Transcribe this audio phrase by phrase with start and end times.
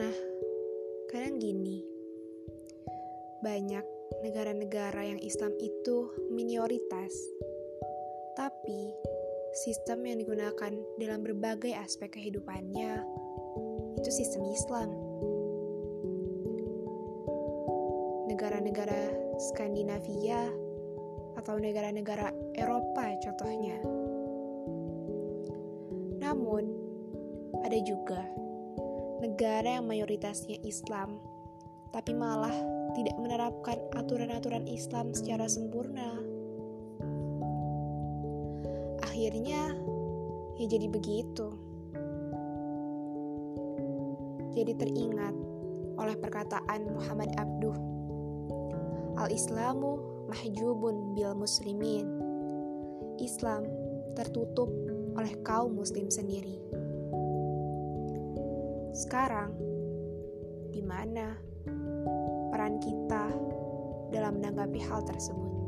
[0.00, 0.16] Nah,
[1.12, 1.84] kadang gini,
[3.44, 3.84] banyak
[4.24, 7.12] negara-negara yang Islam itu minoritas,
[8.32, 8.96] tapi
[9.52, 13.04] sistem yang digunakan dalam berbagai aspek kehidupannya
[14.00, 14.88] itu sistem Islam.
[18.24, 20.48] Negara-negara Skandinavia
[21.36, 23.76] atau negara-negara Eropa contohnya.
[26.24, 26.72] Namun,
[27.68, 28.24] ada juga
[29.20, 31.20] negara yang mayoritasnya Islam,
[31.92, 32.52] tapi malah
[32.96, 36.16] tidak menerapkan aturan-aturan Islam secara sempurna.
[39.04, 39.76] Akhirnya,
[40.56, 41.52] ya jadi begitu.
[44.50, 45.36] Jadi teringat
[46.00, 47.76] oleh perkataan Muhammad Abduh,
[49.20, 50.00] Al-Islamu
[50.32, 52.08] mahjubun bil muslimin.
[53.20, 53.68] Islam
[54.16, 54.72] tertutup
[55.14, 56.79] oleh kaum muslim sendiri.
[59.00, 59.56] Sekarang,
[60.76, 61.32] di mana
[62.52, 63.32] peran kita
[64.12, 65.59] dalam menanggapi hal tersebut?